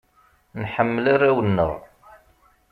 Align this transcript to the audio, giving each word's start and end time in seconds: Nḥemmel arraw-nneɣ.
Nḥemmel 0.61 1.05
arraw-nneɣ. 1.13 1.71